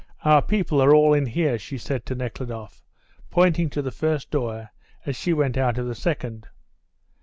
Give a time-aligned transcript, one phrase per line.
[0.25, 2.81] Our people are all in here," she said to Nekhludoff,
[3.29, 4.71] pointing to the first door
[5.05, 6.47] as she went out of the second.